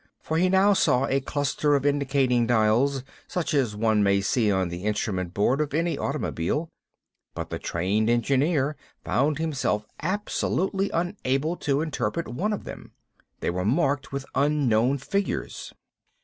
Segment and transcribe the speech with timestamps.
[0.19, 4.69] For he now saw a cluster of indicating dials, such as one may see on
[4.69, 6.69] the instrument board of any automobile;
[7.35, 8.75] but the trained engineer
[9.05, 12.93] found himself absolutely unable to interpret one of them.
[13.41, 15.71] They were marked with unknown figures!